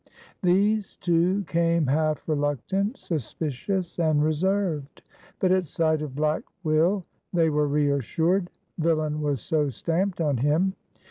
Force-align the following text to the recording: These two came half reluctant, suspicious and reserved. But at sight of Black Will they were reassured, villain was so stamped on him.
These 0.41 0.95
two 0.95 1.43
came 1.43 1.85
half 1.85 2.27
reluctant, 2.27 2.97
suspicious 2.97 3.99
and 3.99 4.23
reserved. 4.23 5.03
But 5.39 5.51
at 5.51 5.67
sight 5.67 6.01
of 6.01 6.15
Black 6.15 6.41
Will 6.63 7.05
they 7.33 7.51
were 7.51 7.67
reassured, 7.67 8.49
villain 8.79 9.21
was 9.21 9.41
so 9.41 9.69
stamped 9.69 10.19
on 10.19 10.37
him. 10.37 10.73